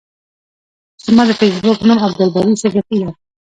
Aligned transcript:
زما 1.05 1.23
د 1.27 1.31
فیسبوک 1.39 1.79
نوم 1.87 1.99
عبدالباری 2.05 2.59
صدیقی 2.61 2.97
ده. 3.01 3.09